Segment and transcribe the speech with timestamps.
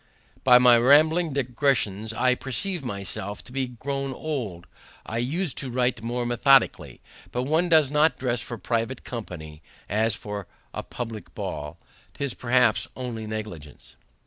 [0.43, 4.65] By my rambling digressions I perceive myself to be grown old.
[5.05, 7.01] I us'd to write more methodically.
[7.31, 11.77] But one does not dress for private company as for a publick ball.
[12.15, 13.95] 'Tis perhaps only negligence.